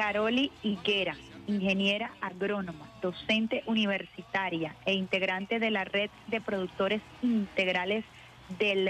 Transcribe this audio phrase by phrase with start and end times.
[0.00, 1.14] Caroli Higuera,
[1.46, 8.06] ingeniera agrónoma, docente universitaria e integrante de la red de productores integrales
[8.58, 8.88] del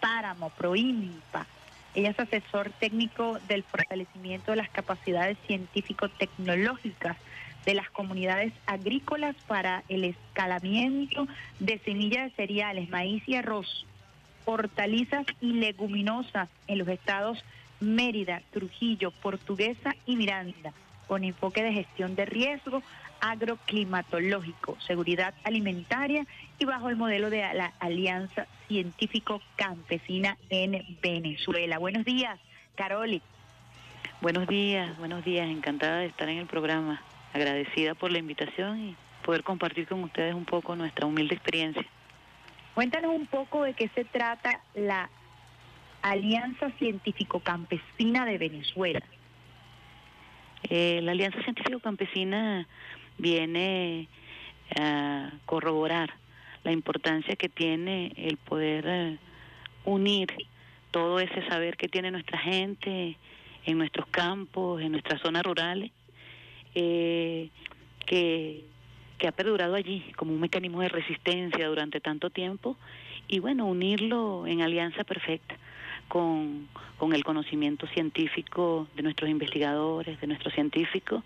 [0.00, 1.46] Páramo, Proimpa.
[1.94, 7.18] Ella es asesor técnico del fortalecimiento de las capacidades científico-tecnológicas
[7.66, 11.28] de las comunidades agrícolas para el escalamiento
[11.60, 13.84] de semillas de cereales, maíz y arroz,
[14.46, 17.44] hortalizas y leguminosas en los estados
[17.80, 20.72] Mérida, Trujillo, Portuguesa y Miranda,
[21.06, 22.82] con enfoque de gestión de riesgo
[23.20, 26.26] agroclimatológico, seguridad alimentaria
[26.58, 31.78] y bajo el modelo de la Alianza Científico Campesina en Venezuela.
[31.78, 32.38] Buenos días,
[32.76, 33.22] Caroli.
[34.20, 37.02] Buenos días, buenos días, encantada de estar en el programa,
[37.32, 41.84] agradecida por la invitación y poder compartir con ustedes un poco nuestra humilde experiencia.
[42.74, 45.10] Cuéntanos un poco de qué se trata la
[46.02, 49.02] Alianza Científico Campesina de Venezuela.
[50.68, 52.66] Eh, la Alianza Científico Campesina
[53.18, 54.08] viene
[54.78, 56.14] a corroborar
[56.64, 59.18] la importancia que tiene el poder eh,
[59.84, 60.28] unir
[60.90, 63.16] todo ese saber que tiene nuestra gente
[63.64, 65.90] en nuestros campos, en nuestras zonas rurales,
[66.74, 67.50] eh,
[68.06, 68.64] que
[69.26, 72.76] ha perdurado allí como un mecanismo de resistencia durante tanto tiempo
[73.26, 75.56] y bueno, unirlo en alianza perfecta
[76.08, 81.22] con, con el conocimiento científico de nuestros investigadores, de nuestros científicos,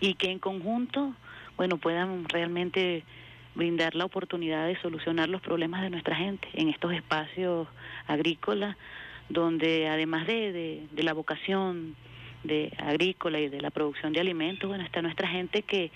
[0.00, 1.14] y que en conjunto,
[1.56, 3.04] bueno, puedan realmente
[3.54, 7.68] brindar la oportunidad de solucionar los problemas de nuestra gente en estos espacios
[8.06, 8.76] agrícolas,
[9.28, 11.94] donde además de, de, la vocación
[12.44, 15.90] de agrícola y de la producción de alimentos, bueno, está nuestra gente que,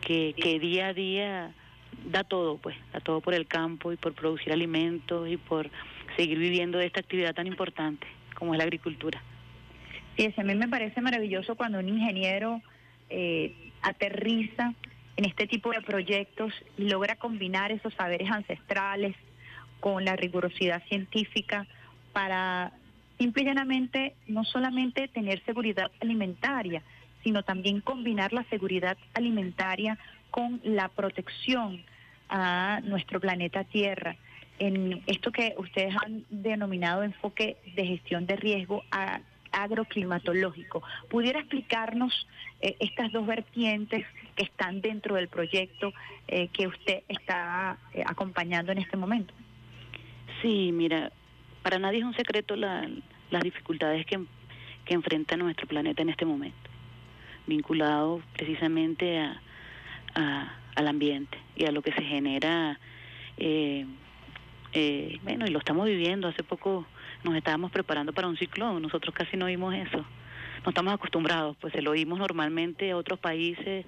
[0.00, 1.52] que, que día a día
[2.10, 5.70] da todo, pues, da todo por el campo y por producir alimentos y por
[6.16, 9.22] seguir viviendo de esta actividad tan importante como es la agricultura.
[10.16, 12.60] Sí, a mí me parece maravilloso cuando un ingeniero
[13.10, 14.74] eh, aterriza
[15.16, 19.14] en este tipo de proyectos y logra combinar esos saberes ancestrales
[19.80, 21.66] con la rigurosidad científica
[22.12, 22.72] para
[23.18, 26.82] simple y llanamente no solamente tener seguridad alimentaria,
[27.22, 29.98] sino también combinar la seguridad alimentaria
[30.30, 31.82] con la protección
[32.28, 34.16] a nuestro planeta Tierra
[34.58, 38.82] en esto que ustedes han denominado enfoque de gestión de riesgo
[39.52, 40.82] agroclimatológico.
[41.08, 42.26] ¿Pudiera explicarnos
[42.60, 44.04] eh, estas dos vertientes
[44.36, 45.92] que están dentro del proyecto
[46.28, 49.32] eh, que usted está eh, acompañando en este momento?
[50.42, 51.12] Sí, mira,
[51.62, 54.20] para nadie es un secreto las dificultades que,
[54.84, 56.70] que enfrenta nuestro planeta en este momento,
[57.46, 59.40] vinculado precisamente a,
[60.74, 62.78] al ambiente y a lo que se genera
[64.74, 66.28] eh, bueno, y lo estamos viviendo.
[66.28, 66.84] Hace poco
[67.22, 70.04] nos estábamos preparando para un ciclón, nosotros casi no vimos eso.
[70.64, 73.86] No estamos acostumbrados, pues se lo vimos normalmente a otros países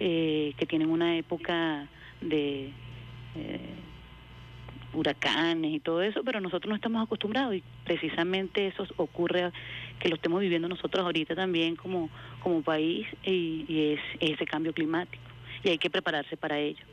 [0.00, 1.86] eh, que tienen una época
[2.20, 2.70] de
[3.36, 3.74] eh,
[4.92, 9.52] huracanes y todo eso, pero nosotros no estamos acostumbrados y precisamente eso ocurre
[10.00, 12.10] que lo estemos viviendo nosotros ahorita también como,
[12.42, 15.22] como país y, y es ese cambio climático
[15.62, 16.84] y hay que prepararse para ello.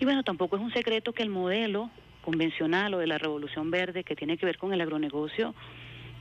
[0.00, 1.90] Y bueno, tampoco es un secreto que el modelo
[2.22, 5.54] convencional o de la revolución verde que tiene que ver con el agronegocio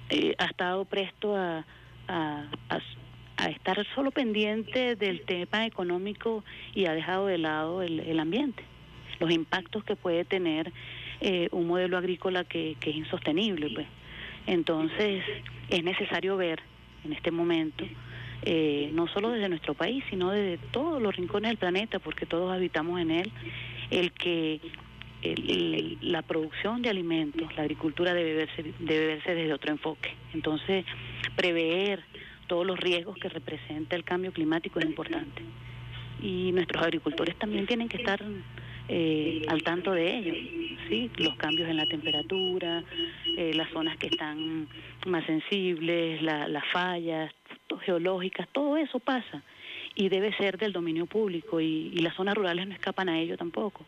[0.10, 1.66] eh, ha estado presto a,
[2.08, 6.44] a, estar solo pendiente del tema económico
[6.76, 8.64] y ha dejado de lado el, ambiente,
[9.20, 10.72] los impactos que puede tener
[11.22, 13.70] eh, un modelo agrícola que, que es insostenible.
[13.74, 13.88] Pues.
[14.46, 15.24] Entonces
[15.70, 16.62] es necesario ver
[17.04, 17.86] en este momento,
[18.44, 22.52] eh, no solo desde nuestro país, sino desde todos los rincones del planeta, porque todos
[22.54, 23.32] habitamos en él,
[23.90, 24.60] el que
[25.24, 30.16] la producción de alimentos, la agricultura debe verse, debe verse desde otro enfoque.
[30.34, 30.86] Entonces,
[31.36, 32.04] prever
[32.48, 35.42] todos los riesgos que representa el cambio climático es importante.
[36.22, 38.22] Y nuestros agricultores también tienen que estar
[38.90, 40.34] eh, al tanto de ello,
[40.90, 41.10] ¿sí?
[41.18, 42.84] los cambios en la temperatura,
[43.38, 44.68] eh, las zonas que están
[45.06, 47.32] más sensibles, las fallas
[47.86, 49.44] geológicas, todo eso pasa
[49.96, 53.86] y debe ser del dominio público y las zonas rurales no escapan a ello tampoco.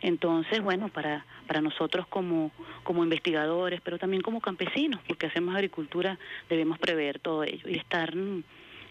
[0.00, 2.52] Entonces, bueno, para, para nosotros como,
[2.82, 8.14] como investigadores, pero también como campesinos, porque hacemos agricultura, debemos prever todo ello y estar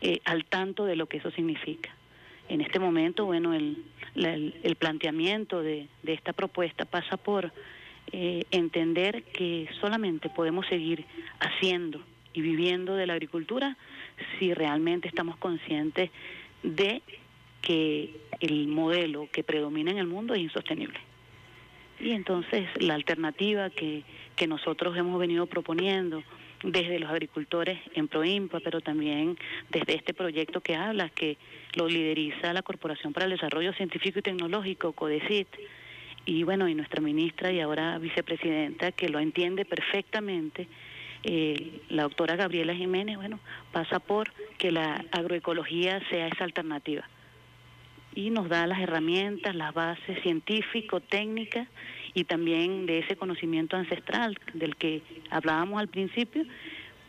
[0.01, 1.91] eh, al tanto de lo que eso significa.
[2.49, 3.83] En este momento, bueno, el,
[4.15, 7.53] el, planteamiento de, de, esta propuesta pasa por
[8.11, 11.05] eh, entender que solamente podemos seguir
[11.39, 12.01] haciendo
[12.33, 13.77] y viviendo de la agricultura
[14.37, 16.11] si realmente estamos conscientes
[16.63, 17.01] de
[17.63, 20.99] que el modelo que predomina en el mundo es insostenible.
[21.99, 24.03] Y entonces la alternativa que,
[24.35, 26.21] que nosotros hemos venido proponiendo
[26.63, 29.37] desde los agricultores en Proimpa, pero también
[29.69, 31.37] desde este proyecto que habla, que
[31.75, 35.47] lo lideriza la Corporación para el Desarrollo Científico y Tecnológico, CODECIT,
[36.25, 40.67] y bueno, y nuestra ministra y ahora vicepresidenta, que lo entiende perfectamente,
[41.23, 43.39] eh, la doctora Gabriela Jiménez, bueno,
[43.71, 47.07] pasa por que la agroecología sea esa alternativa
[48.15, 51.67] y nos da las herramientas, las bases científico-técnicas
[52.13, 56.45] y también de ese conocimiento ancestral del que hablábamos al principio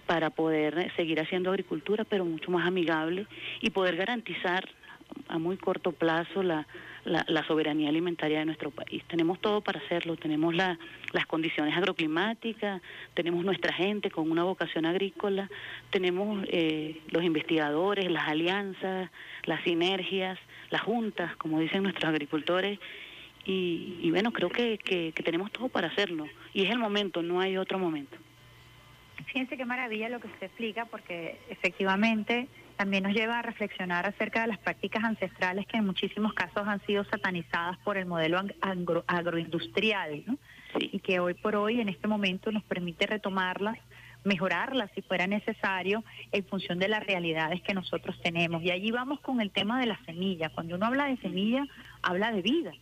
[0.06, 3.26] para poder seguir haciendo agricultura, pero mucho más amigable
[3.60, 4.68] y poder garantizar
[5.28, 6.66] a muy corto plazo la,
[7.04, 9.02] la, soberanía alimentaria de nuestro país.
[9.06, 10.78] Tenemos todo para hacerlo, tenemos la,
[11.12, 12.80] las condiciones agroclimáticas,
[13.14, 15.50] tenemos nuestra gente con una vocación agrícola,
[15.90, 19.10] tenemos eh, los investigadores, las alianzas,
[19.44, 20.38] las sinergias,
[20.70, 22.78] las juntas, como dicen nuestros agricultores,
[23.46, 26.26] y, bueno, creo que, que, tenemos todo para hacerlo.
[26.54, 28.16] Y es el momento, no hay otro momento.
[29.26, 34.42] Fíjense qué maravilla lo que se explica, porque efectivamente también nos lleva a reflexionar acerca
[34.42, 38.40] de las prácticas ancestrales que en muchísimos casos han sido satanizadas por el modelo
[39.06, 40.38] agroindustrial, ¿no?
[40.78, 43.78] y que hoy por hoy, en este momento, nos permite retomarlas
[44.24, 48.62] mejorarlas si fuera necesario en función de las realidades que nosotros tenemos.
[48.62, 50.48] Y allí vamos con el tema de la semilla.
[50.48, 51.66] Cuando uno habla de semilla,
[52.02, 52.72] habla de vida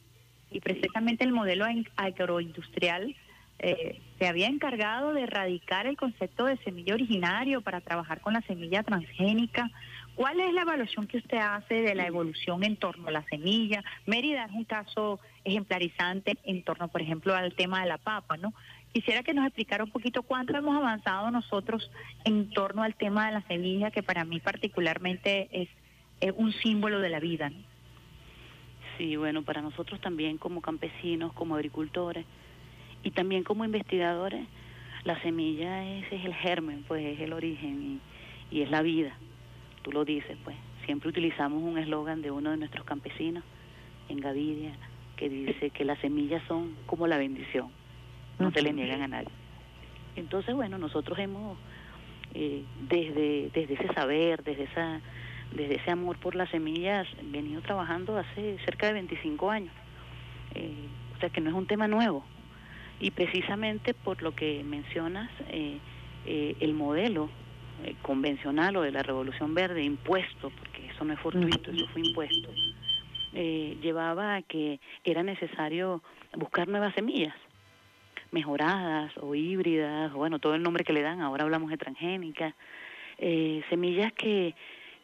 [0.52, 1.64] y precisamente el modelo
[1.96, 3.16] agroindustrial
[3.58, 8.42] eh, se había encargado de erradicar el concepto de semilla originario para trabajar con la
[8.42, 9.70] semilla transgénica.
[10.14, 13.82] ¿Cuál es la evaluación que usted hace de la evolución en torno a la semilla?
[14.04, 18.52] Mérida es un caso ejemplarizante en torno, por ejemplo, al tema de la papa, ¿no?
[18.92, 21.90] Quisiera que nos explicara un poquito cuánto hemos avanzado nosotros
[22.24, 25.68] en torno al tema de la semilla, que para mí particularmente es,
[26.36, 27.50] un símbolo de la vida.
[28.96, 32.26] Sí, bueno, para nosotros también como campesinos, como agricultores
[33.02, 34.46] y también como investigadores,
[35.02, 38.00] la semilla es, el germen, pues es el origen
[38.50, 39.16] y, y es la vida.
[39.82, 40.56] Tú lo dices, pues.
[40.84, 43.42] Siempre utilizamos un eslogan de uno de nuestros campesinos
[44.08, 44.76] en Gavidia
[45.16, 47.70] que dice que las semillas son como la bendición,
[48.42, 49.28] no se le niegan a nadie.
[50.16, 51.56] Entonces, bueno, nosotros hemos,
[52.34, 55.00] eh, desde, desde ese saber, desde esa
[55.52, 59.74] desde ese amor por las semillas, venido trabajando hace cerca de 25 años.
[60.54, 60.72] Eh,
[61.14, 62.24] o sea que no es un tema nuevo.
[63.00, 65.78] Y precisamente por lo que mencionas, eh,
[66.24, 67.28] el modelo
[68.00, 72.48] convencional o de la Revolución Verde, impuesto, porque eso no es fortuito, eso fue impuesto,
[73.34, 76.02] llevaba a que era necesario
[76.34, 77.34] buscar nuevas semillas
[78.32, 82.54] mejoradas o híbridas, o bueno, todo el nombre que le dan, ahora hablamos de transgénicas,
[83.68, 84.54] semillas que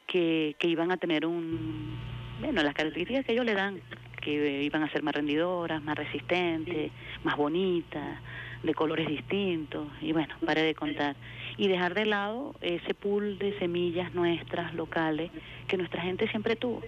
[0.08, 1.96] que, que iban a tener un,
[2.40, 3.80] bueno, las características que ellos le dan,
[4.20, 6.90] que iban a ser más rendidoras, más resistentes,
[7.22, 8.18] más bonitas,
[8.62, 11.14] de colores distintos, y bueno, pare de contar.
[11.56, 15.30] Y dejar de lado ese pool de semillas nuestras, locales,
[15.68, 16.82] que nuestra gente siempre tuvo.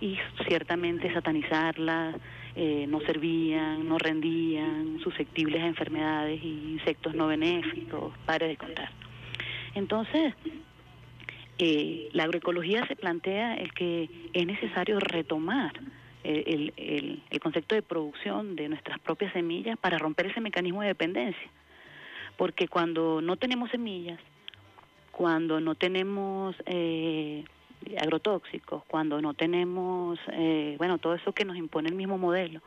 [0.00, 2.16] Y ciertamente satanizarlas,
[2.56, 8.90] eh, no servían, no rendían, susceptibles a enfermedades y insectos no benéficos, pare de contar.
[9.74, 10.34] Entonces,
[11.58, 15.72] eh, la agroecología se plantea el que es necesario retomar
[16.24, 20.88] el, el, el, concepto de producción de nuestras propias semillas para romper ese mecanismo de
[20.88, 21.50] dependencia.
[22.36, 24.18] Porque cuando no tenemos semillas,
[25.10, 27.44] cuando no tenemos eh,
[27.98, 32.60] agrotóxicos, cuando no tenemos, eh, bueno, todo eso que nos impone el mismo modelo,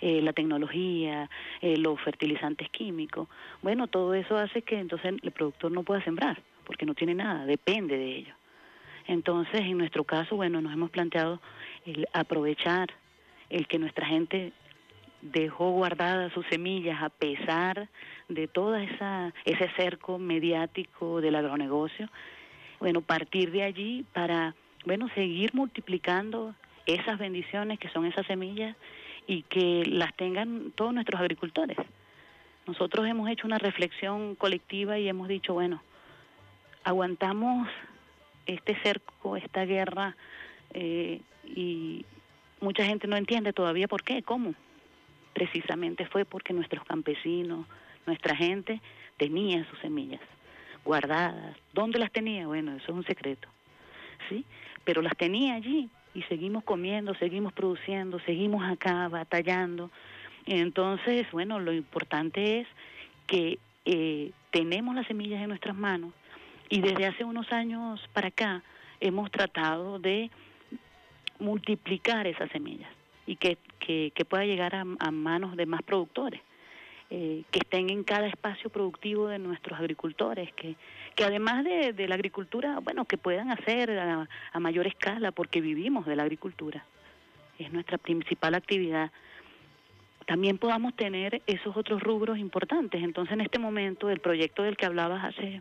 [0.00, 3.28] eh, la tecnología, eh, los fertilizantes químicos,
[3.62, 7.44] bueno, todo eso hace que entonces el productor no pueda sembrar porque no tiene nada,
[7.46, 8.34] depende de ello.
[9.06, 11.40] Entonces, en nuestro caso, bueno, nos hemos planteado
[11.86, 12.88] el aprovechar
[13.50, 14.52] el que nuestra gente
[15.20, 17.88] dejó guardadas sus semillas a pesar
[18.28, 22.08] de todo ese cerco mediático del agronegocio,
[22.82, 26.52] bueno, partir de allí para, bueno, seguir multiplicando
[26.84, 28.76] esas bendiciones que son esas semillas
[29.28, 31.76] y que las tengan todos nuestros agricultores.
[32.66, 35.80] Nosotros hemos hecho una reflexión colectiva y hemos dicho, bueno,
[36.82, 37.68] aguantamos
[38.46, 40.16] este cerco, esta guerra,
[40.74, 42.04] eh, y
[42.60, 44.56] mucha gente no entiende todavía por qué, cómo.
[45.34, 47.64] Precisamente fue porque nuestros campesinos,
[48.06, 48.80] nuestra gente
[49.18, 50.20] tenía sus semillas
[50.84, 51.56] guardadas.
[51.72, 52.46] ¿Dónde las tenía?
[52.46, 53.48] Bueno, eso es un secreto.
[54.28, 54.44] ¿Sí?
[54.84, 59.90] Pero las tenía allí y seguimos comiendo, seguimos produciendo, seguimos acá batallando.
[60.46, 62.68] Entonces, bueno, lo importante es
[63.26, 66.12] que eh, tenemos las semillas en nuestras manos,
[66.72, 68.62] y desde hace unos años para acá
[68.98, 70.30] hemos tratado de
[71.38, 72.90] multiplicar esas semillas
[73.26, 76.40] y que, que, pueda llegar a, manos de más productores.
[77.14, 80.76] Eh, que estén en cada espacio productivo de nuestros agricultores, que,
[81.14, 86.06] que además de, la agricultura, bueno, que puedan hacer a, a mayor escala, porque vivimos
[86.06, 86.86] de la agricultura,
[87.58, 89.10] es nuestra principal actividad
[90.24, 93.02] también podamos tener esos otros rubros importantes.
[93.02, 95.60] Entonces, en este momento, el proyecto del que hablabas hace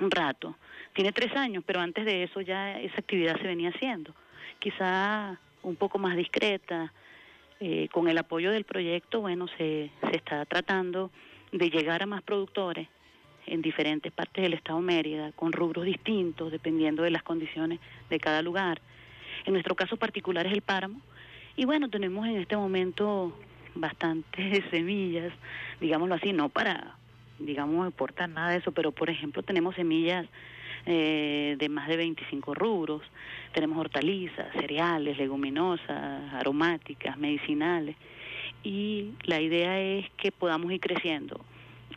[0.00, 0.56] un rato,
[0.94, 4.12] tiene tres años, pero antes de eso ya esa actividad se venía haciendo.
[4.58, 6.92] Quizá un poco más discreta,
[7.60, 11.10] eh, con el apoyo del proyecto, bueno, se, se está tratando
[11.52, 12.88] de llegar a más productores
[13.46, 18.42] en diferentes partes del estado Mérida, con rubros distintos, dependiendo de las condiciones de cada
[18.42, 18.80] lugar.
[19.44, 21.00] En nuestro caso particular es el páramo.
[21.56, 23.32] Y bueno, tenemos en este momento
[23.74, 25.32] bastantes semillas,
[25.80, 26.96] digámoslo así, no para,
[27.38, 30.26] digamos, aportar nada de eso, pero por ejemplo tenemos semillas
[30.86, 33.02] eh, de más de 25 rubros.
[33.52, 37.96] Tenemos hortalizas, cereales, leguminosas, aromáticas, medicinales.
[38.62, 41.40] Y la idea es que podamos ir creciendo.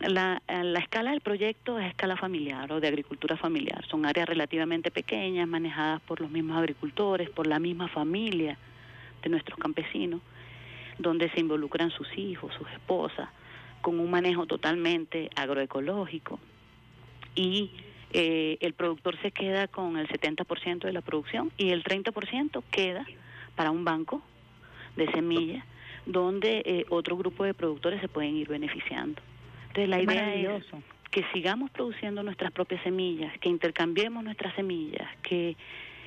[0.00, 3.84] La, la escala del proyecto es escala familiar o de agricultura familiar.
[3.88, 8.58] Son áreas relativamente pequeñas, manejadas por los mismos agricultores, por la misma familia
[9.22, 10.20] de nuestros campesinos,
[10.98, 13.28] donde se involucran sus hijos, sus esposas,
[13.82, 16.40] con un manejo totalmente agroecológico.
[17.34, 17.70] Y
[18.12, 23.06] eh, el productor se queda con el 70% de la producción y el 30% queda
[23.54, 24.22] para un banco
[24.96, 25.64] de semillas
[26.06, 29.20] donde eh, otro grupo de productores se pueden ir beneficiando.
[29.68, 30.64] Entonces la idea es
[31.10, 35.56] que sigamos produciendo nuestras propias semillas, que intercambiemos nuestras semillas, que,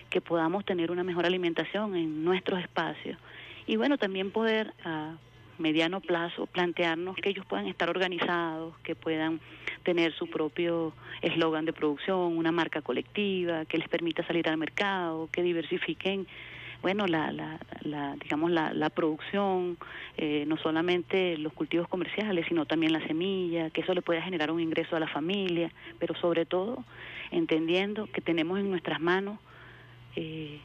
[0.09, 3.17] que podamos tener una mejor alimentación en nuestros espacios
[3.65, 5.15] y bueno, también poder a
[5.57, 9.39] mediano plazo plantearnos que ellos puedan estar organizados, que puedan
[9.83, 15.29] tener su propio eslogan de producción, una marca colectiva, que les permita salir al mercado,
[15.31, 16.27] que diversifiquen
[16.83, 19.77] bueno, la, la, la digamos, la, la producción,
[20.17, 24.51] eh, no solamente los cultivos comerciales, sino también la semilla, que eso le pueda generar
[24.51, 26.83] un ingreso a la familia, pero sobre todo
[27.31, 29.39] entendiendo que tenemos en nuestras manos,
[30.17, 30.59] eh,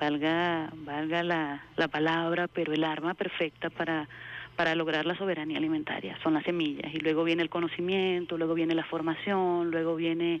[0.00, 4.08] valga, valga la, la palabra, pero el arma perfecta para
[4.56, 6.18] para lograr la soberanía alimentaria.
[6.22, 10.40] Son las semillas y luego viene el conocimiento, luego viene la formación, luego viene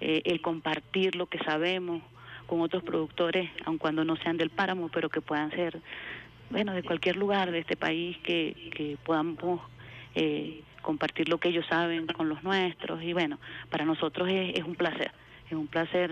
[0.00, 2.02] eh, el compartir lo que sabemos
[2.46, 5.80] con otros productores, aun cuando no sean del páramo, pero que puedan ser,
[6.50, 9.60] bueno, de cualquier lugar de este país, que, que podamos
[10.14, 13.02] eh, compartir lo que ellos saben con los nuestros.
[13.02, 13.38] Y bueno,
[13.70, 15.10] para nosotros es, es un placer,
[15.46, 16.10] es un placer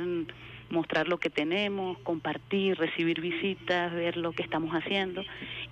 [0.72, 5.22] mostrar lo que tenemos, compartir, recibir visitas, ver lo que estamos haciendo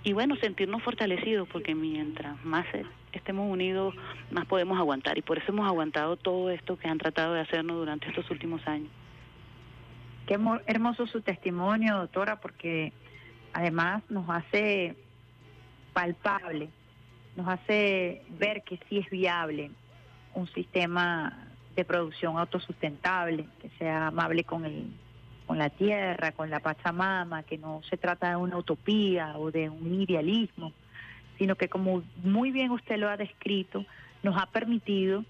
[0.03, 2.65] y bueno, sentirnos fortalecidos porque mientras más
[3.11, 3.95] estemos unidos,
[4.29, 7.77] más podemos aguantar y por eso hemos aguantado todo esto que han tratado de hacernos
[7.77, 8.89] durante estos últimos años.
[10.27, 12.93] Qué hermoso su testimonio, doctora, porque
[13.53, 14.95] además nos hace
[15.93, 16.69] palpable,
[17.35, 19.71] nos hace ver que sí es viable
[20.35, 24.87] un sistema de producción autosustentable, que sea amable con el
[25.51, 29.69] con la tierra, con la Pachamama, que no se trata de una utopía o de
[29.69, 30.71] un idealismo,
[31.37, 33.85] sino que como muy bien usted lo ha descrito,
[34.23, 35.25] nos ha permitido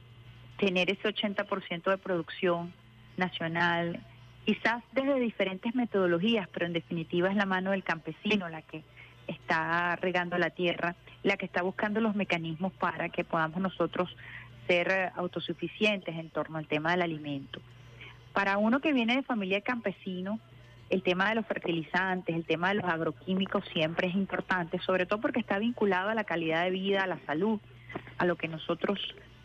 [0.57, 2.71] tener ese 80% de producción
[3.17, 3.99] nacional,
[4.45, 8.83] quizás desde diferentes metodologías, pero en definitiva es la mano del campesino la que
[9.25, 14.15] está regando la tierra, la que está buscando los mecanismos para que podamos nosotros
[14.71, 17.59] ser autosuficientes en torno al tema del alimento.
[18.31, 20.39] Para uno que viene de familia de campesino,
[20.89, 25.19] el tema de los fertilizantes, el tema de los agroquímicos siempre es importante, sobre todo
[25.19, 27.59] porque está vinculado a la calidad de vida, a la salud,
[28.17, 28.97] a lo que nosotros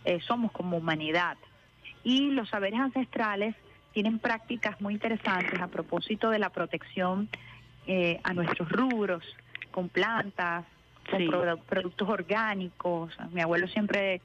[0.04, 1.37] eh, somos como humanidad.
[2.04, 3.56] Y los saberes ancestrales
[3.92, 7.28] tienen prácticas muy interesantes a propósito de la protección
[7.88, 9.25] eh, a nuestros rubros,
[9.73, 10.64] con plantas,
[11.11, 13.12] con productos orgánicos.
[13.33, 14.21] Mi abuelo siempre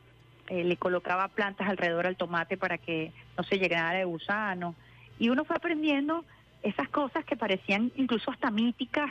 [0.52, 4.76] eh, le colocaba plantas alrededor al tomate para que no se llenara de gusanos.
[5.18, 6.26] Y uno fue aprendiendo
[6.62, 9.10] esas cosas que parecían incluso hasta míticas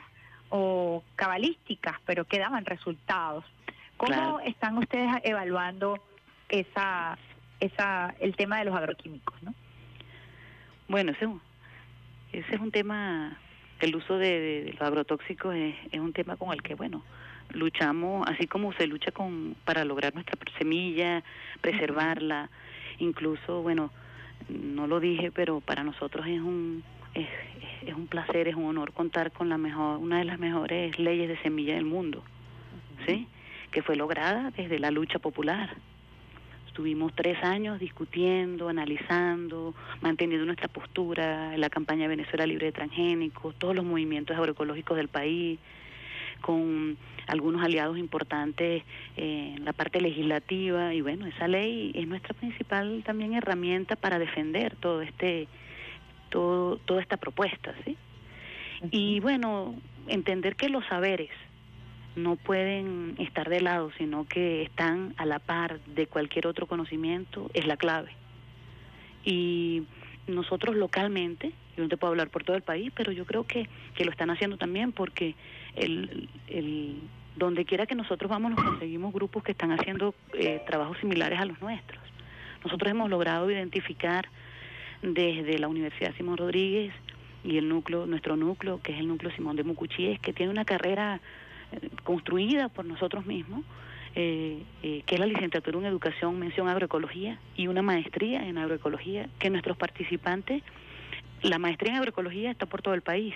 [0.51, 3.43] o cabalísticas, pero que daban resultados.
[3.97, 5.99] ¿Cómo están ustedes evaluando
[6.51, 7.17] esa,
[7.59, 9.43] esa, el tema de los agroquímicos?
[9.43, 9.55] ¿no?
[10.89, 11.27] Bueno, ese,
[12.33, 13.39] ese es un tema,
[13.79, 17.03] el uso de, los agrotóxicos es, es un tema con el que, bueno,
[17.53, 21.23] luchamos, así como se lucha con para lograr nuestra semilla,
[21.61, 22.51] preservarla,
[22.99, 23.91] incluso, bueno,
[24.49, 26.83] no lo dije, pero para nosotros es un
[27.15, 27.29] es,
[27.87, 31.29] es un placer, es un honor contar con la mejor una de las mejores leyes
[31.29, 32.23] de semilla del mundo.
[33.07, 33.27] ¿Sí?
[33.71, 35.77] Que fue lograda desde la lucha popular.
[36.67, 43.57] Estuvimos tres años discutiendo, analizando, manteniendo nuestra postura, en la campaña Venezuela Libre de Transgénicos,
[43.59, 45.59] todos los movimientos agroecológicos del país,
[46.41, 48.83] con algunos aliados importantes
[49.17, 54.77] en la parte legislativa y bueno, esa ley es nuestra principal también herramienta para defender
[54.77, 55.47] todo este
[56.31, 57.97] todo toda esta propuesta, ¿sí?
[58.91, 59.75] Y bueno,
[60.07, 61.31] entender que los saberes
[62.17, 67.51] no pueden estar de lado, sino que están a la par de cualquier otro conocimiento,
[67.55, 68.11] es la clave.
[69.25, 69.85] Y
[70.35, 73.69] nosotros localmente, yo no te puedo hablar por todo el país, pero yo creo que,
[73.95, 75.35] que lo están haciendo también porque
[75.77, 77.01] el, el,
[77.37, 81.45] donde quiera que nosotros vamos nos conseguimos grupos que están haciendo eh, trabajos similares a
[81.45, 82.03] los nuestros.
[82.65, 84.29] Nosotros hemos logrado identificar
[85.03, 86.93] desde la Universidad Simón Rodríguez
[87.43, 90.65] y el núcleo, nuestro núcleo, que es el núcleo Simón de Mucuchíes, que tiene una
[90.65, 91.21] carrera
[91.73, 93.65] eh, construida por nosotros mismos,
[94.15, 99.29] eh, eh, que es la licenciatura en Educación, Mención Agroecología y una maestría en Agroecología,
[99.39, 100.63] que nuestros participantes,
[101.43, 103.35] la maestría en Agroecología está por todo el país,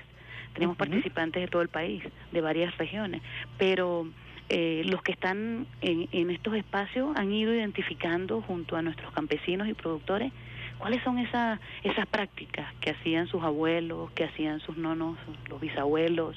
[0.52, 2.02] tenemos participantes de todo el país,
[2.32, 3.22] de varias regiones,
[3.56, 4.08] pero
[4.48, 9.68] eh, los que están en, en estos espacios han ido identificando junto a nuestros campesinos
[9.68, 10.32] y productores
[10.78, 15.16] cuáles son esas esas prácticas que hacían sus abuelos, que hacían sus nonos,
[15.48, 16.36] los bisabuelos,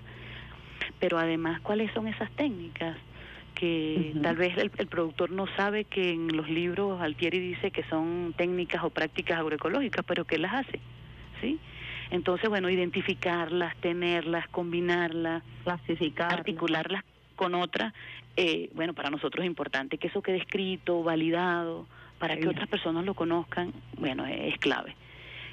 [1.00, 2.98] pero además cuáles son esas técnicas
[3.58, 8.36] que tal vez el, productor no sabe que en los libros Altieri dice que son
[8.38, 10.80] técnicas o prácticas agroecológicas, pero que las hace,
[11.42, 11.60] ¿sí?
[12.12, 17.04] Entonces, bueno, identificarlas, tenerlas, combinarlas, clasificarlas, articularlas
[17.36, 17.94] con otras,
[18.36, 21.88] eh, bueno, para nosotros es importante que eso quede escrito, validado,
[22.20, 24.96] para que otras personas lo conozcan, bueno, es clave.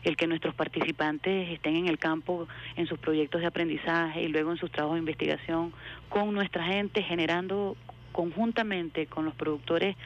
[0.03, 2.47] El que nuestros participantes estén en el campo,
[2.77, 5.73] en sus proyectos de aprendizaje y luego en sus trabajos de investigación
[6.11, 7.77] con nuestra gente, generando
[8.15, 9.97] conjuntamente con los productores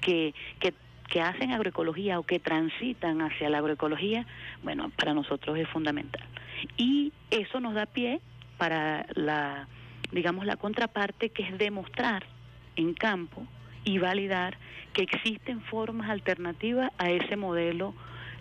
[0.00, 0.72] que, que,
[1.08, 4.26] que hacen agroecología o que transitan hacia la agroecología,
[4.62, 6.24] bueno, para nosotros es fundamental.
[6.78, 8.20] Y eso nos da pie
[8.56, 9.68] para la,
[10.10, 12.24] digamos, la contraparte que es demostrar
[12.76, 13.46] en campo
[13.84, 14.56] y validar
[14.94, 17.94] que existen formas alternativas a ese modelo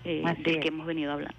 [0.06, 1.36] eh, del que hemos venido hablando.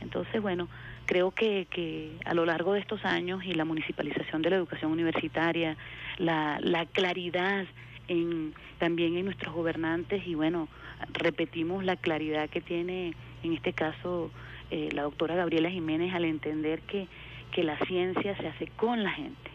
[0.00, 0.68] Entonces, bueno,
[1.08, 4.92] creo que, que a lo largo de estos años y la municipalización de la educación
[4.92, 5.78] universitaria,
[6.18, 7.64] la, la claridad
[8.08, 10.68] en, también en nuestros gobernantes y bueno,
[11.14, 14.30] repetimos la claridad que tiene en este caso
[14.70, 17.08] eh, la doctora Gabriela Jiménez al entender que,
[17.52, 19.50] que la ciencia se hace con la gente,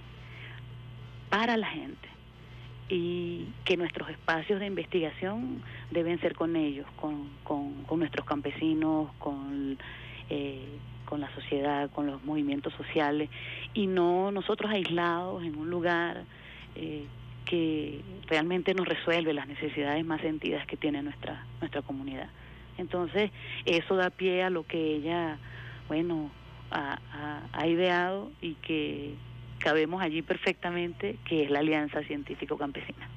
[1.29, 2.09] para la gente
[2.89, 5.61] y que nuestros espacios de investigación
[5.91, 9.77] deben ser con ellos, con, con, nuestros campesinos, con,
[10.31, 13.29] eh, con la sociedad, con los movimientos sociales
[13.73, 16.23] y no nosotros aislados en un lugar
[16.75, 17.05] eh,
[17.45, 22.29] que realmente nos resuelve las necesidades más sentidas que tiene nuestra, nuestra comunidad.
[22.77, 23.31] Entonces,
[23.65, 25.37] eso da pie a lo que ella,
[25.87, 26.31] bueno,
[26.71, 26.97] ha,
[27.51, 29.15] ha ideado y que
[29.59, 33.07] cabemos allí perfectamente, que es la Alianza Científico Campesina.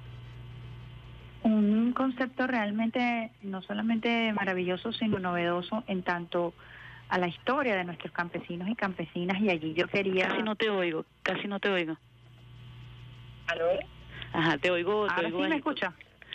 [1.42, 6.54] Un concepto realmente no solamente maravilloso, sino novedoso en tanto
[7.08, 10.28] a la historia de nuestros campesinos y campesinas y allí yo quería...
[10.28, 11.96] Casi no te oigo, casi no te oigo.
[13.46, 13.66] ¿Aló?
[14.32, 15.06] Ajá, te oigo.
[15.06, 15.92] Te Ahora sí me escucha.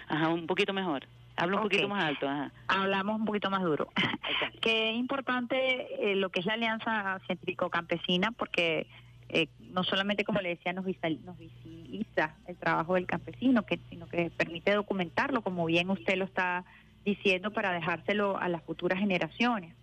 [0.07, 1.05] Ajá, un poquito mejor.
[1.35, 2.27] Hablo un poquito más alto.
[2.27, 2.51] Ajá.
[2.67, 3.89] Hablamos un poquito más duro.
[4.61, 8.87] Qué importante eh, lo que es la Alianza Científico-Campesina porque
[9.29, 14.07] eh, no solamente, como le decía, nos, nos visibiliza el trabajo del campesino, que, sino
[14.07, 16.65] que permite documentarlo, como bien usted lo está
[17.05, 19.73] diciendo, para dejárselo a las futuras generaciones.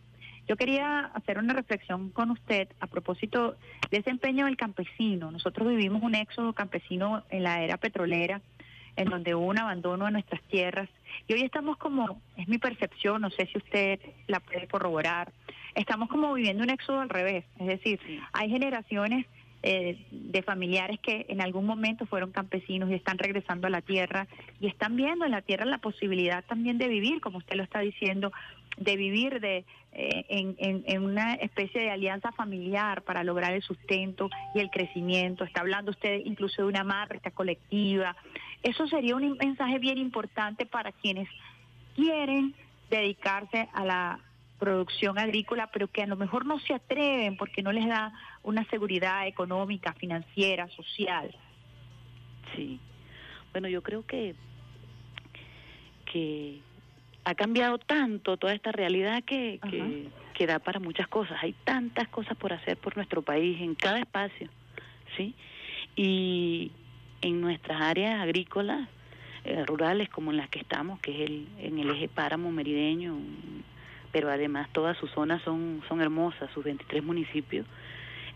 [0.48, 3.56] Yo quería hacer una reflexión con usted a propósito
[3.90, 5.30] del desempeño del campesino.
[5.30, 8.40] Nosotros vivimos un éxodo campesino en la era petrolera,
[8.96, 10.88] en donde hubo un abandono a nuestras tierras.
[11.26, 15.30] Y hoy estamos como, es mi percepción, no sé si usted la puede corroborar,
[15.74, 17.44] estamos como viviendo un éxodo al revés.
[17.60, 18.00] Es decir,
[18.32, 19.26] hay generaciones
[19.62, 24.28] eh, de familiares que en algún momento fueron campesinos y están regresando a la tierra
[24.60, 27.80] y están viendo en la tierra la posibilidad también de vivir, como usted lo está
[27.80, 28.32] diciendo,
[28.76, 34.30] de vivir de eh, en, en, una especie de alianza familiar para lograr el sustento
[34.54, 35.42] y el crecimiento.
[35.42, 38.14] Está hablando usted incluso de una marca colectiva.
[38.62, 41.28] Eso sería un mensaje bien importante para quienes
[41.96, 42.54] quieren
[42.90, 44.20] dedicarse a la
[44.58, 48.64] producción agrícola, pero que a lo mejor no se atreven porque no les da una
[48.64, 51.34] seguridad económica, financiera, social.
[52.54, 52.80] Sí.
[53.52, 54.34] Bueno, yo creo que
[56.10, 56.60] que
[57.24, 61.36] ha cambiado tanto toda esta realidad que, que, que, da para muchas cosas.
[61.42, 64.48] Hay tantas cosas por hacer por nuestro país en cada espacio,
[65.16, 65.34] ¿sí?
[65.94, 66.72] Y
[67.20, 68.88] en nuestras áreas agrícolas,
[69.44, 73.18] eh, rurales como en las que estamos, que es el, en el eje páramo merideño,
[74.12, 77.66] pero además todas sus zonas son, son hermosas, sus 23 municipios.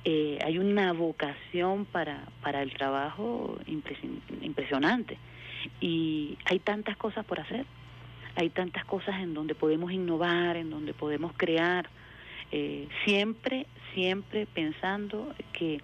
[0.05, 5.19] eh, hay una vocación para, para el trabajo impresionante
[5.81, 7.67] y hay tantas cosas por hacer,
[8.35, 11.89] hay tantas cosas en donde podemos innovar, en donde podemos crear,
[12.51, 15.81] eh, siempre, siempre pensando que,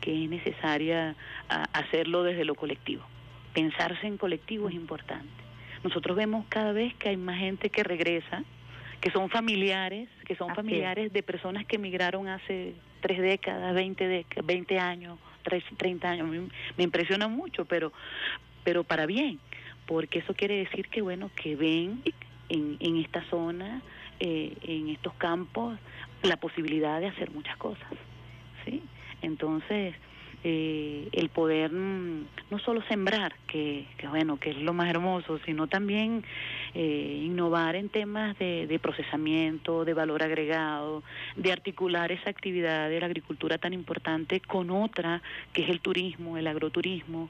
[0.00, 1.16] que es necesaria
[1.72, 3.02] hacerlo desde lo colectivo.
[3.54, 5.28] Pensarse en colectivo es importante.
[5.82, 8.44] Nosotros vemos cada vez que hay más gente que regresa,
[9.00, 14.46] que son familiares, que son familiares de personas que emigraron hace tres décadas, 20, décadas,
[14.46, 15.18] 20 años,
[15.76, 16.50] 30 años.
[16.76, 17.92] Me, impresiona mucho, pero,
[18.64, 19.38] pero para bien,
[19.86, 22.02] porque eso quiere decir que, bueno, que ven
[22.48, 23.82] en, en esta zona,
[24.20, 25.78] eh, en estos campos,
[26.22, 27.88] la posibilidad de hacer muchas cosas.
[28.64, 28.82] ¿sí?
[29.22, 29.94] Entonces,
[30.44, 35.66] eh, el poder mm, no solo sembrar, que, bueno, que es lo más hermoso, sino
[35.66, 36.24] también
[36.74, 41.02] eh, innovar en temas de, procesamiento, de valor agregado,
[41.36, 45.22] de articular esa actividad de la agricultura tan importante con otra,
[45.52, 47.28] que es el turismo, el agroturismo.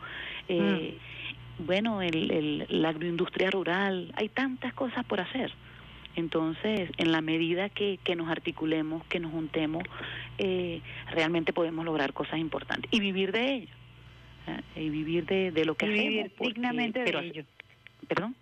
[0.48, 1.66] Eh, mm.
[1.66, 5.52] Bueno, el, la agroindustria rural, hay tantas cosas por hacer.
[6.18, 9.84] Entonces, en la medida que, que nos articulemos, que nos juntemos,
[10.38, 10.80] eh,
[11.12, 13.74] realmente podemos lograr cosas importantes y vivir de ello.
[14.48, 14.82] ¿eh?
[14.82, 17.44] Y vivir de, de lo que y Vivir dignamente de ello.
[18.08, 18.34] ¿Perdón?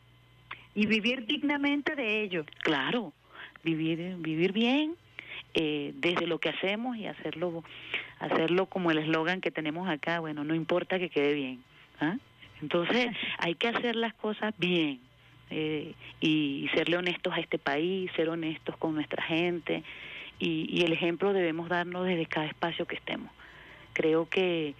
[0.74, 2.46] Y vivir dignamente de ello.
[2.62, 3.12] Claro,
[3.62, 4.94] vivir, vivir bien
[5.52, 7.62] eh, desde lo que hacemos y hacerlo,
[8.20, 11.62] hacerlo como el eslogan que tenemos acá, bueno, no importa que quede bien.
[12.00, 12.16] ¿ah?
[12.62, 15.05] Entonces, hay que hacer las cosas bien
[15.50, 19.82] eh, y serle honestos a este país, ser honestos con nuestra gente
[20.38, 23.30] y, y el ejemplo debemos darnos desde cada espacio que estemos.
[23.92, 24.74] Creo que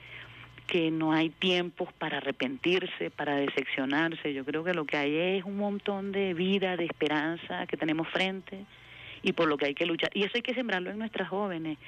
[0.67, 4.35] que no hay tiempos para arrepentirse, para decepcionarse.
[4.35, 8.09] Yo creo que lo que hay es un montón de vida, de esperanza que tenemos
[8.09, 8.65] frente
[9.23, 10.11] y por lo que hay que luchar.
[10.15, 11.79] Y eso hay que sembrarlo en nuestras jóvenes.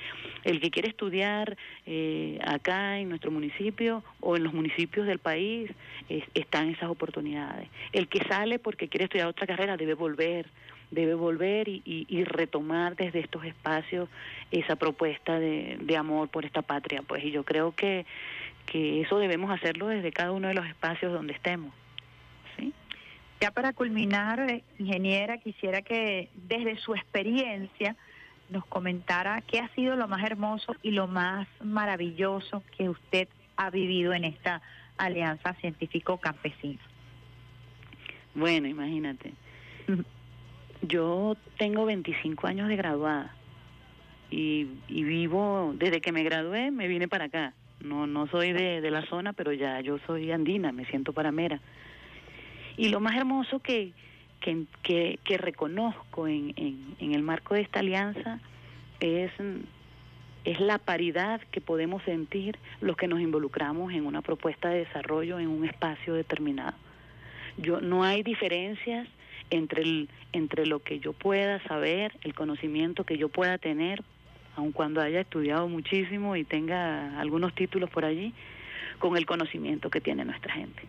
[0.45, 5.71] El que quiere estudiar eh, acá en nuestro municipio o en los municipios del país,
[6.35, 7.69] están esas oportunidades.
[7.93, 10.47] El que sale porque quiere estudiar otra carrera debe volver
[10.91, 14.09] debe volver y, y, retomar desde estos espacios
[14.51, 17.03] esa propuesta de, de, amor por esta patria.
[17.07, 18.07] Pues y yo creo que,
[18.65, 21.75] que eso debemos hacerlo desde cada uno de los espacios donde estemos.
[23.41, 27.95] Ya para culminar, eh, ingeniera, quisiera que desde su experiencia
[28.51, 33.71] nos comentara qué ha sido lo más hermoso y lo más maravilloso que usted ha
[33.71, 34.61] vivido en esta
[34.97, 36.81] alianza científico-campesina.
[38.35, 39.33] Bueno, imagínate.
[40.83, 43.35] Yo tengo 25 años de graduada
[44.31, 47.55] y, vivo, desde que me gradué, me vine para acá.
[47.81, 51.61] No, no soy de, de la zona, pero ya yo soy andina, me siento paramera.
[52.79, 53.93] Y lo más hermoso que,
[54.41, 58.39] que, reconozco en, en, el marco de esta alianza
[59.01, 59.33] es,
[60.45, 65.41] es la paridad que podemos sentir los que nos involucramos en una propuesta de desarrollo
[65.41, 66.77] en un espacio determinado.
[67.57, 69.09] Yo, no hay diferencias
[69.51, 74.05] entre, el, entre lo que yo pueda saber, el conocimiento que yo pueda tener,
[74.55, 78.33] aun cuando haya estudiado muchísimo y tenga algunos títulos por allí,
[79.01, 80.83] con el conocimiento que tiene nuestra gente.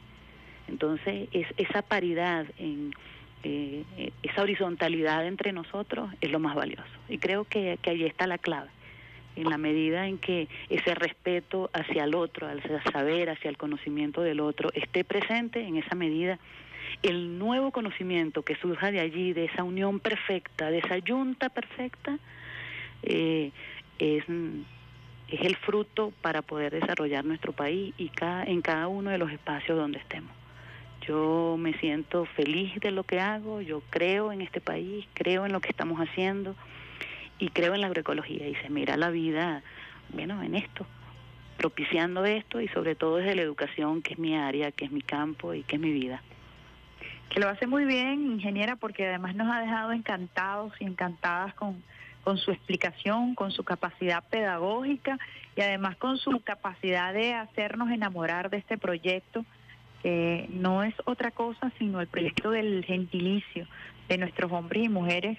[0.70, 2.46] Entonces, es, esa paridad,
[3.44, 3.84] eh,
[4.24, 6.84] esa horizontalidad entre nosotros es lo más valioso.
[7.10, 8.70] Y creo que, que ahí está la clave
[9.36, 14.22] en la medida en que ese respeto hacia el otro, al saber, hacia el conocimiento
[14.22, 16.40] del otro, esté presente, en esa medida
[17.04, 22.18] el nuevo conocimiento que surja de allí, de esa unión perfecta, de esa yunta perfecta,
[23.04, 23.52] eh,
[24.00, 24.24] es,
[25.30, 29.32] es el fruto para poder desarrollar nuestro país y cada, en cada uno de los
[29.32, 30.32] espacios donde estemos.
[31.02, 35.52] Yo me siento feliz de lo que hago, yo creo en este país, creo en
[35.52, 36.56] lo que estamos haciendo
[37.40, 39.64] y creo en la agroecología y se mira la vida,
[40.10, 40.86] bueno, en esto,
[41.58, 45.02] propiciando esto y sobre todo desde la educación, que es mi área, que es mi
[45.02, 46.22] campo y que es mi vida.
[47.30, 51.82] Que lo hace muy bien, ingeniera, porque además nos ha dejado encantados y encantadas con,
[52.24, 55.18] con su explicación, con su capacidad pedagógica
[55.56, 59.46] y además con su capacidad de hacernos enamorar de este proyecto
[60.02, 63.68] que no es otra cosa sino el proyecto del gentilicio
[64.08, 65.38] de nuestros hombres y mujeres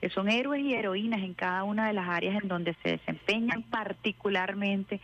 [0.00, 3.64] que son héroes y heroínas en cada una de las áreas en donde se desempeñan,
[3.64, 5.00] particularmente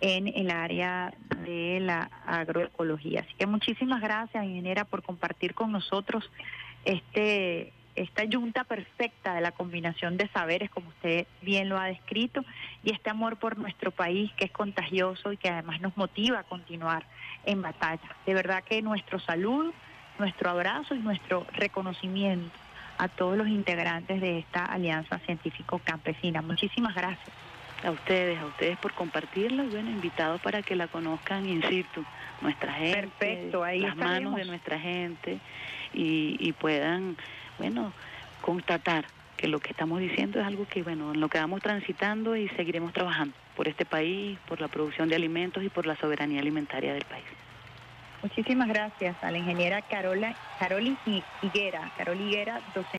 [0.00, 3.20] en el área de la agroecología.
[3.20, 6.28] Así que muchísimas gracias, ingeniera, por compartir con nosotros
[6.84, 12.44] este esta yunta perfecta de la combinación de saberes, como usted bien lo ha descrito,
[12.82, 16.44] y este amor por nuestro país que es contagioso y que además nos motiva a
[16.44, 17.04] continuar
[17.44, 18.16] en batalla.
[18.26, 19.72] De verdad que nuestro salud,
[20.18, 22.58] nuestro abrazo y nuestro reconocimiento
[22.98, 26.42] a todos los integrantes de esta alianza científico-campesina.
[26.42, 27.30] Muchísimas gracias.
[27.84, 32.04] a ustedes, a ustedes por compartirla y bueno, invitados para que la conozcan in situ,
[32.40, 35.40] nuestra gente, Perfecto, ahí las manos de nuestra gente
[35.92, 37.16] y, y puedan,
[37.62, 37.92] bueno,
[38.40, 39.04] constatar
[39.36, 42.48] que lo que estamos diciendo es algo que, bueno, en lo que vamos transitando y
[42.50, 46.92] seguiremos trabajando por este país, por la producción de alimentos y por la soberanía alimentaria
[46.92, 47.24] del país.
[48.20, 50.96] Muchísimas gracias a la ingeniera Carola, Carol
[51.40, 52.88] Higuera, Carol Higuera, docente.